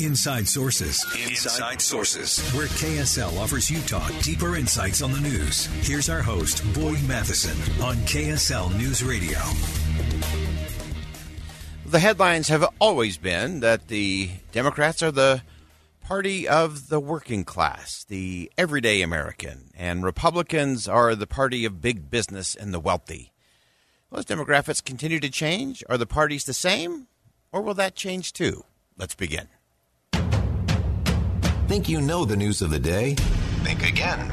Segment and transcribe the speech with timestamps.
[0.00, 1.04] Inside Sources.
[1.28, 2.38] Inside Sources.
[2.52, 5.66] Where KSL offers Utah deeper insights on the news.
[5.84, 9.38] Here's our host, Boyd Matheson, on KSL News Radio.
[11.84, 15.42] The headlines have always been that the Democrats are the
[16.00, 22.08] party of the working class, the everyday American, and Republicans are the party of big
[22.08, 23.32] business and the wealthy.
[24.10, 25.82] Will those demographics continue to change?
[25.88, 27.08] Are the parties the same?
[27.50, 28.64] Or will that change too?
[28.96, 29.48] Let's begin.
[31.68, 33.14] Think you know the news of the day?
[33.62, 34.32] Think again.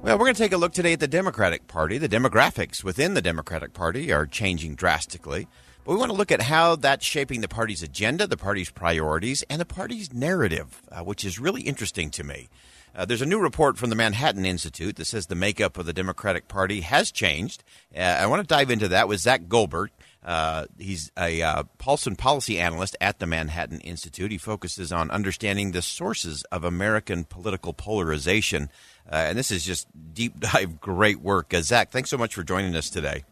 [0.00, 1.98] Well, we're going to take a look today at the Democratic Party.
[1.98, 5.48] The demographics within the Democratic Party are changing drastically.
[5.84, 9.42] But we want to look at how that's shaping the party's agenda, the party's priorities,
[9.50, 12.48] and the party's narrative, uh, which is really interesting to me.
[12.94, 15.92] Uh, there's a new report from the Manhattan Institute that says the makeup of the
[15.92, 17.64] Democratic Party has changed.
[17.92, 19.90] Uh, I want to dive into that with Zach Goldberg.
[20.26, 24.32] Uh, he's a uh, Paulson policy analyst at the Manhattan Institute.
[24.32, 28.68] He focuses on understanding the sources of American political polarization.
[29.10, 31.54] Uh, and this is just deep dive, great work.
[31.54, 33.22] Uh, Zach, thanks so much for joining us today.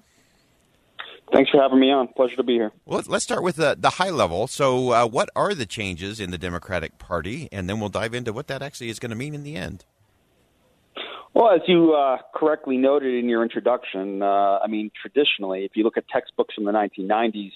[1.32, 2.06] Thanks for having me on.
[2.08, 2.70] Pleasure to be here.
[2.84, 4.46] Well, let's start with the, the high level.
[4.46, 7.48] So, uh, what are the changes in the Democratic Party?
[7.50, 9.84] And then we'll dive into what that actually is going to mean in the end.
[11.34, 15.82] Well, as you uh, correctly noted in your introduction, uh, I mean, traditionally, if you
[15.82, 17.50] look at textbooks from the 1990s,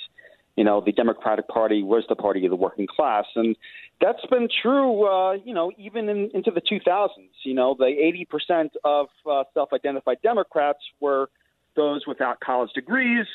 [0.57, 3.55] you know, the Democratic Party was the party of the working class, and
[4.01, 7.09] that's been true, uh, you know, even in, into the 2000s.
[7.45, 11.31] You know, the 80% of uh, self-identified Democrats were
[11.77, 13.27] those without college degrees,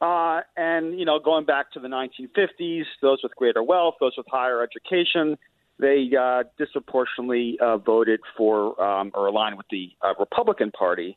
[0.00, 4.26] uh, and you know, going back to the 1950s, those with greater wealth, those with
[4.28, 5.38] higher education,
[5.78, 11.16] they uh, disproportionately uh, voted for um, or aligned with the uh, Republican Party.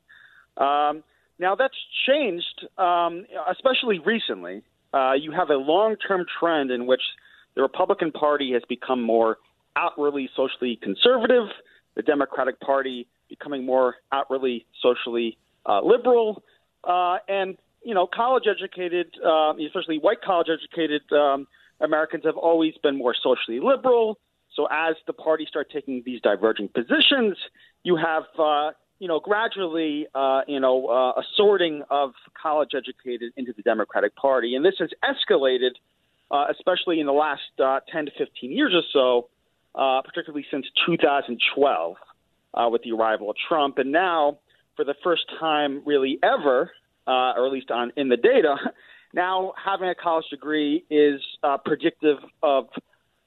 [0.57, 1.03] Um,
[1.39, 1.75] now that's
[2.05, 4.61] changed, um, especially recently.
[4.93, 7.01] Uh, you have a long-term trend in which
[7.55, 9.37] the Republican Party has become more
[9.75, 11.47] outwardly socially conservative,
[11.95, 16.43] the Democratic Party becoming more outwardly socially uh, liberal,
[16.83, 21.47] uh, and you know, college-educated, uh, especially white college-educated um,
[21.79, 24.17] Americans, have always been more socially liberal.
[24.55, 27.37] So as the parties start taking these diverging positions,
[27.83, 32.11] you have uh, you know gradually uh, you know uh, a sorting of
[32.41, 35.71] college educated into the Democratic Party, and this has escalated,
[36.31, 39.29] uh, especially in the last uh, 10 to 15 years or so,
[39.79, 41.95] uh, particularly since 2012
[42.53, 44.39] uh, with the arrival of Trump, and now
[44.75, 46.71] for the first time really ever,
[47.07, 48.55] or at least on in the data,
[49.13, 51.21] now having a college degree is
[51.63, 52.67] predictive of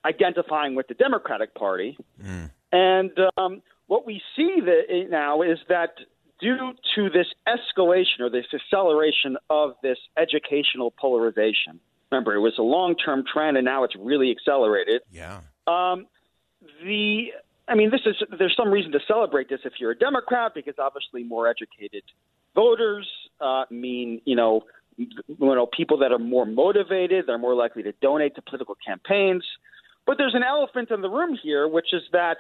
[0.04, 1.96] identifying with the Democratic Party.
[2.22, 2.50] Mm.
[2.72, 5.94] And um, what we see that now is that
[6.40, 11.80] due to this escalation or this acceleration of this educational polarization,
[12.10, 15.02] remember, it was a long term trend and now it's really accelerated.
[15.10, 15.40] Yeah.
[15.66, 16.06] Um,
[16.84, 17.32] the
[17.69, 20.74] I mean, this is there's some reason to celebrate this if you're a Democrat because
[20.78, 22.02] obviously more educated
[22.54, 23.08] voters
[23.40, 24.64] uh, mean you know
[24.96, 25.06] you
[25.38, 29.44] know people that are more motivated, they're more likely to donate to political campaigns.
[30.06, 32.38] But there's an elephant in the room here, which is that,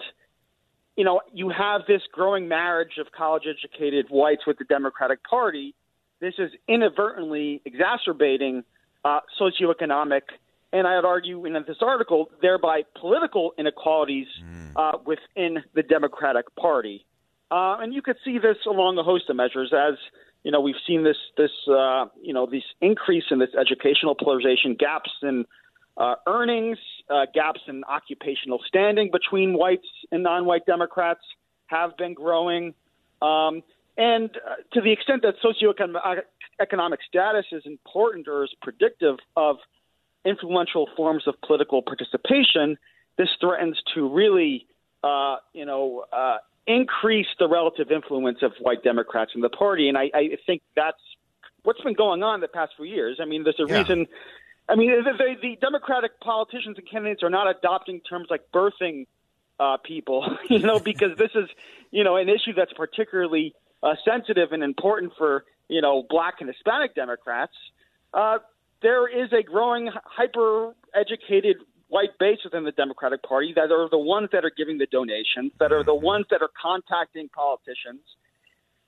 [0.96, 5.74] you know, you have this growing marriage of college educated whites with the Democratic Party.
[6.20, 8.64] This is inadvertently exacerbating
[9.04, 10.22] uh, socioeconomic,
[10.72, 14.72] and I'd argue in this article, thereby political inequalities mm.
[14.76, 17.04] uh, within the Democratic Party.
[17.50, 19.94] Uh, and you could see this along a host of measures as
[20.42, 24.74] you know we've seen this this uh, you know this increase in this educational polarization
[24.74, 25.44] gaps in
[25.96, 26.78] uh, earnings,
[27.10, 31.20] uh, gaps in occupational standing between whites and non-white Democrats
[31.66, 32.74] have been growing.
[33.20, 33.62] Um,
[33.96, 39.56] and uh, to the extent that socioeconomic status is important or is predictive of
[40.24, 42.78] influential forms of political participation,
[43.18, 44.66] this threatens to really,
[45.04, 49.88] uh, you know, uh, increase the relative influence of white Democrats in the party.
[49.88, 51.00] And I, I think that's
[51.64, 53.18] what's been going on the past few years.
[53.20, 53.78] I mean, there's a yeah.
[53.78, 54.06] reason
[54.72, 59.06] I mean, the, the, the Democratic politicians and candidates are not adopting terms like birthing
[59.60, 61.50] uh, people, you know, because this is,
[61.90, 66.48] you know, an issue that's particularly uh, sensitive and important for, you know, black and
[66.48, 67.52] Hispanic Democrats.
[68.14, 68.38] Uh,
[68.80, 71.58] there is a growing hyper educated
[71.88, 75.52] white base within the Democratic Party that are the ones that are giving the donations,
[75.60, 78.00] that are the ones that are contacting politicians.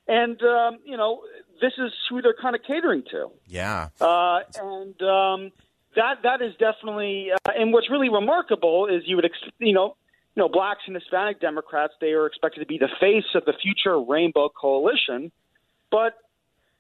[0.09, 1.25] And, um, you know,
[1.61, 3.31] this is who they're kind of catering to.
[3.47, 3.89] Yeah.
[4.01, 5.53] Uh, and um,
[5.97, 9.97] that that is definitely, uh, and what's really remarkable is you would, ex- you know,
[10.35, 13.53] you know, blacks and Hispanic Democrats they are expected to be the face of the
[13.63, 15.31] future Rainbow Coalition,
[15.91, 16.15] but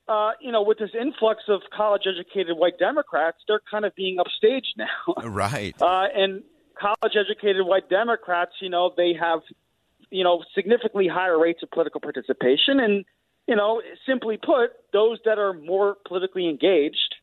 [0.06, 4.76] uh, you know, with this influx of college-educated white Democrats, they're kind of being upstaged
[4.76, 5.14] now.
[5.24, 5.74] Right.
[5.80, 6.42] Uh, and
[6.78, 9.40] college-educated white Democrats, you know, they have,
[10.10, 13.04] you know, significantly higher rates of political participation, and
[13.46, 17.13] you know, simply put, those that are more politically engaged,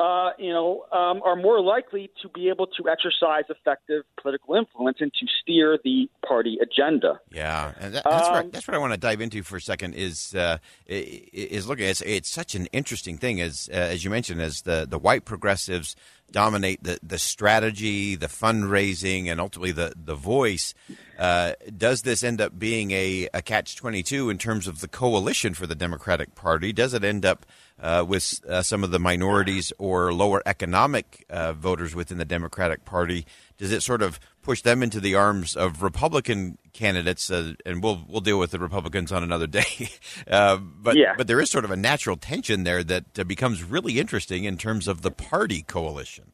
[0.00, 4.98] uh, you know, um, are more likely to be able to exercise effective political influence
[5.00, 7.20] and to steer the party agenda.
[7.30, 9.60] Yeah, and that, that's, what, Um, that's what I want to dive into for a
[9.60, 9.94] second.
[9.94, 14.10] Is uh, is looking at it's, it's such an interesting thing as uh, as you
[14.10, 15.96] mentioned as the the white progressives
[16.30, 20.72] dominate the the strategy, the fundraising, and ultimately the the voice.
[21.18, 24.88] Uh, does this end up being a, a catch twenty two in terms of the
[24.88, 26.72] coalition for the Democratic Party?
[26.72, 27.44] Does it end up
[27.80, 32.84] uh, with uh, some of the minorities or lower economic uh, voters within the Democratic
[32.84, 33.26] Party?
[33.58, 37.30] Does it sort of push them into the arms of Republican candidates?
[37.30, 39.88] Uh, and we'll we'll deal with the Republicans on another day.
[40.30, 41.14] Uh, but Yeah.
[41.16, 44.56] but there is sort of a natural tension there that uh, becomes really interesting in
[44.56, 46.32] terms of the party coalition.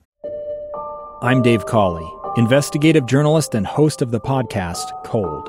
[1.22, 5.48] I'm Dave Cawley, investigative journalist and host of the podcast Cold.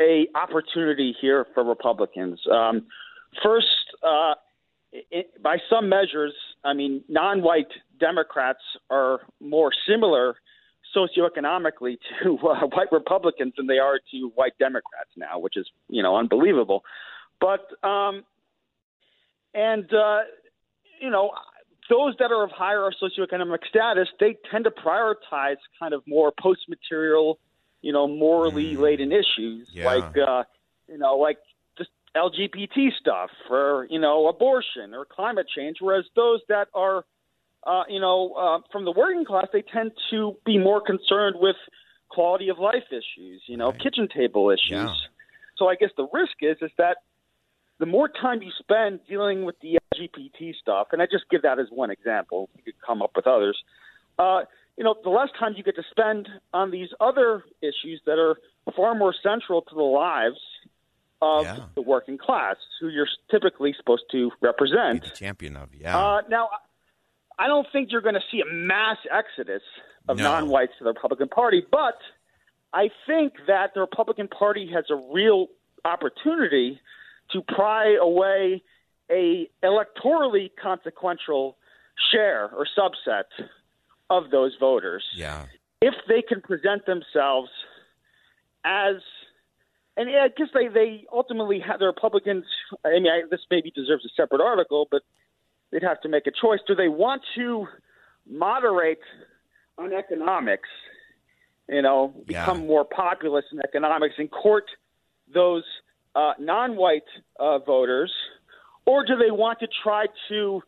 [0.00, 2.40] a opportunity here for Republicans.
[2.50, 2.86] Um,
[3.42, 3.66] first,
[4.02, 4.34] uh,
[4.92, 7.68] it, by some measures, I mean, non-white
[7.98, 8.60] Democrats
[8.90, 10.36] are more similar
[10.96, 16.02] socioeconomically to uh, white Republicans than they are to white Democrats now, which is you
[16.02, 16.84] know unbelievable.
[17.40, 18.24] But um,
[19.54, 20.20] and uh,
[21.00, 21.32] you know
[21.90, 27.38] those that are of higher socioeconomic status, they tend to prioritize kind of more post-material,
[27.84, 29.84] you know, morally laden issues Yeah.
[29.90, 30.42] like uh,
[30.88, 31.38] you know like
[31.78, 37.04] just LGBT stuff or you know abortion or climate change, whereas those that are
[37.66, 41.56] uh, you know, uh, from the working class, they tend to be more concerned with
[42.10, 43.80] quality of life issues, you know, Right.
[43.80, 44.90] kitchen table issues.
[44.92, 45.08] Yeah.
[45.56, 46.98] So I guess the risk is is that
[47.78, 51.58] the more time you spend dealing with the LGBT stuff, and I just give that
[51.58, 53.56] as one example, you could come up with others.
[54.18, 54.42] Uh,
[54.76, 58.36] you know, the less time you get to spend on these other issues that are
[58.74, 60.40] far more central to the lives
[61.22, 61.66] of Yeah.
[61.74, 65.02] the working class, who you're typically supposed to represent.
[65.04, 65.96] the champion of yeah.
[65.96, 66.50] Uh, now,
[67.38, 69.62] I don't think you're going to see a mass exodus
[70.08, 70.24] of No.
[70.24, 71.98] non-whites to the Republican Party, but
[72.72, 75.46] I think that the Republican Party has a real
[75.84, 76.80] opportunity
[77.30, 78.62] to pry away
[79.10, 81.56] a electorally consequential
[82.10, 83.24] share or subset
[84.18, 85.46] of those voters yeah.
[85.80, 87.50] if they can present themselves
[88.64, 88.96] as
[89.96, 92.44] and I guess they, they ultimately have the Republicans.
[92.84, 95.02] I mean, I, this maybe deserves a separate article, but
[95.70, 96.58] they'd have to make a choice.
[96.66, 97.66] Do they want to
[98.28, 98.98] moderate
[99.78, 100.68] on economics?
[101.68, 102.44] You know, Yeah.
[102.44, 104.64] become more populist in economics and court
[105.32, 105.64] those
[106.14, 108.12] uh, non-white uh, voters,
[108.86, 110.62] or do they want to try to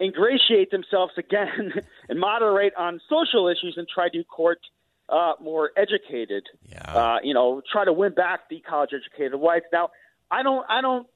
[0.00, 1.72] ingratiate themselves again
[2.08, 4.60] and moderate on social issues and try to court
[5.08, 6.82] uh, more educated, Yeah.
[6.92, 9.66] uh, you know, try to win back the college educated whites.
[9.72, 9.90] Now,
[10.30, 11.06] I don't, I don't,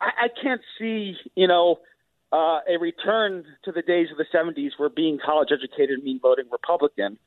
[0.00, 1.78] I, I can't see, you know,
[2.32, 6.44] uh, a return to the days of the 70s where being college educated mean voting
[6.50, 7.18] Republican.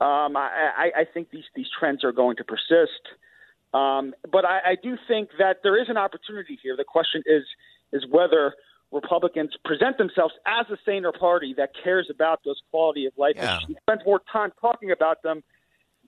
[0.00, 3.02] Um, I, I, I think these, these trends are going to persist.
[3.74, 6.76] Um, but I, I do think that there is an opportunity here.
[6.76, 7.42] The question is,
[7.92, 8.54] is whether
[8.92, 13.58] Republicans present themselves as a saner party that cares about those quality of life Yeah.
[13.58, 15.42] issues, spends more time talking about them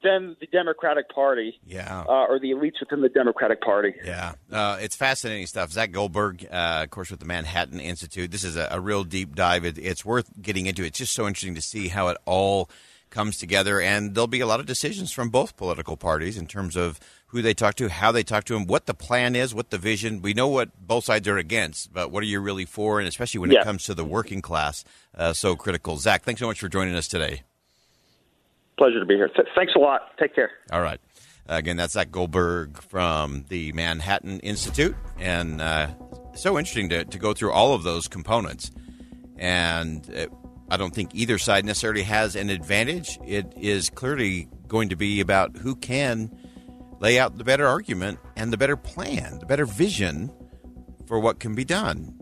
[0.03, 1.61] than the Democratic Party.
[1.67, 2.05] Yeah.
[2.09, 3.95] Uh, or the elites within the Democratic Party.
[4.03, 4.33] Yeah.
[4.51, 5.71] Uh, it's fascinating stuff.
[5.73, 8.31] Zach Goldberg, uh, of course, with the Manhattan Institute.
[8.31, 9.67] This is a, a real deep dive.
[9.67, 10.85] It, it's worth getting into.
[10.85, 12.71] It's just so interesting to see how it all
[13.11, 13.81] comes together.
[13.81, 16.99] And there'll be a lot of decisions from both political parties in terms of
[17.29, 19.79] who they talk to, how they talk to them, what the plan is, what the
[19.79, 20.21] vision.
[20.23, 22.99] We know what both sides are against, but what are you really for?
[22.99, 23.61] And especially when Yeah.
[23.61, 24.85] it comes to the working class,
[25.17, 25.97] uh, so critical.
[25.97, 27.43] Zach, thanks so much for joining us today.
[28.79, 29.29] Pleasure to be here.
[29.29, 30.17] Th- thanks a lot.
[30.19, 30.51] Take care.
[30.73, 31.01] All right.
[31.47, 34.97] Again, that's Zach Goldberg from the Manhattan Institute.
[35.19, 35.89] And uh,
[36.35, 38.71] so interesting to, to go through all of those components.
[39.37, 40.31] And it,
[40.71, 43.19] I don't think either side necessarily has an advantage.
[43.27, 46.31] It is clearly going to be about who can
[47.01, 50.31] lay out the better argument and the better plan, the better vision
[51.07, 52.15] for what can be done.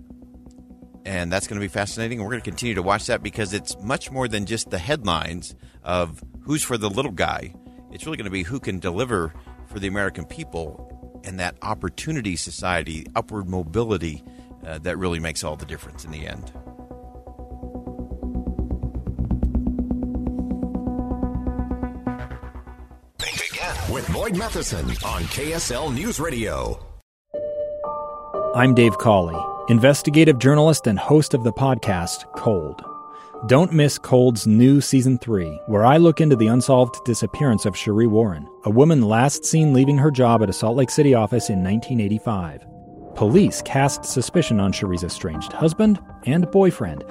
[1.05, 2.21] And that's going to be fascinating.
[2.21, 5.55] We're going to continue to watch that because it's much more than just the headlines
[5.83, 7.55] of who's for the little guy.
[7.93, 9.35] It's really going to be who can deliver
[9.67, 14.23] for the American people and that opportunity society, upward mobility
[14.67, 16.53] uh, that really makes all the difference in the end.
[23.99, 26.79] With Boyd Matheson on KSL News Radio.
[28.55, 29.37] I'm Dave Cawley,
[29.69, 32.81] investigative journalist and host of the podcast Cold.
[33.49, 38.07] Don't miss Cold's new season 3, where I look into the unsolved disappearance of Sheree
[38.07, 41.65] Warren, a woman last seen leaving her job at a Salt Lake City office in
[41.65, 42.65] 1985.
[43.17, 47.03] Police cast suspicion on Sheree's estranged husband and boyfriend,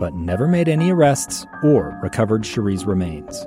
[0.00, 3.46] but never made any arrests or recovered Sheree's remains.